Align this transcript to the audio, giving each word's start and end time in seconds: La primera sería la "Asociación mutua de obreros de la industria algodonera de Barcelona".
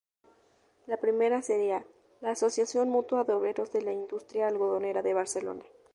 La 0.87 0.97
primera 0.97 1.43
sería 1.43 1.85
la 2.21 2.31
"Asociación 2.31 2.89
mutua 2.89 3.23
de 3.23 3.33
obreros 3.33 3.71
de 3.71 3.83
la 3.83 3.91
industria 3.93 4.47
algodonera 4.47 5.03
de 5.03 5.13
Barcelona". 5.13 5.61